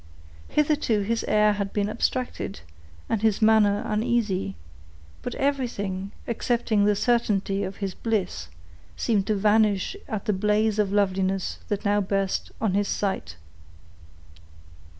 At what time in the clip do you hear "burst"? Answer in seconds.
12.01-12.51